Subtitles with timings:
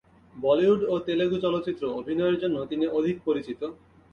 [0.35, 3.61] বলিউড ও তেলুগু চলচ্চিত্র অভিনয়ের জন্য তিনি অধিক পরিচিত।